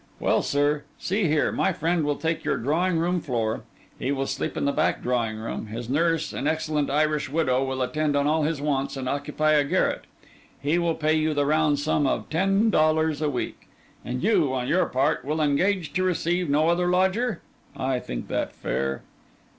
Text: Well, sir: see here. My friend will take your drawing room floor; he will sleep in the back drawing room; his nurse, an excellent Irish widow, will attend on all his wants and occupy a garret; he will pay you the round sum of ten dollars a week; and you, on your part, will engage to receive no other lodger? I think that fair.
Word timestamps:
Well, 0.19 0.41
sir: 0.41 0.81
see 0.97 1.25
here. 1.27 1.51
My 1.51 1.71
friend 1.73 2.03
will 2.03 2.15
take 2.15 2.43
your 2.43 2.57
drawing 2.57 2.97
room 2.97 3.21
floor; 3.21 3.61
he 3.99 4.11
will 4.11 4.25
sleep 4.25 4.57
in 4.57 4.65
the 4.65 4.71
back 4.71 5.03
drawing 5.03 5.37
room; 5.37 5.67
his 5.67 5.91
nurse, 5.91 6.33
an 6.33 6.47
excellent 6.47 6.89
Irish 6.89 7.29
widow, 7.29 7.63
will 7.63 7.83
attend 7.83 8.15
on 8.15 8.25
all 8.25 8.41
his 8.41 8.59
wants 8.59 8.97
and 8.97 9.07
occupy 9.07 9.51
a 9.51 9.63
garret; 9.63 10.05
he 10.59 10.79
will 10.79 10.95
pay 10.95 11.13
you 11.13 11.35
the 11.35 11.45
round 11.45 11.77
sum 11.77 12.07
of 12.07 12.31
ten 12.31 12.71
dollars 12.71 13.21
a 13.21 13.29
week; 13.29 13.67
and 14.03 14.23
you, 14.23 14.51
on 14.55 14.67
your 14.67 14.87
part, 14.87 15.23
will 15.23 15.39
engage 15.39 15.93
to 15.93 16.01
receive 16.01 16.49
no 16.49 16.69
other 16.69 16.87
lodger? 16.89 17.41
I 17.77 17.99
think 17.99 18.27
that 18.29 18.53
fair. 18.53 19.03